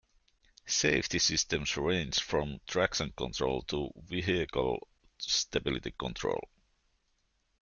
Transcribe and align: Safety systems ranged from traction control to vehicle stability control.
Safety 0.65 1.19
systems 1.19 1.77
ranged 1.77 2.21
from 2.21 2.59
traction 2.65 3.11
control 3.15 3.61
to 3.67 3.91
vehicle 4.07 4.87
stability 5.19 5.91
control. 5.91 6.41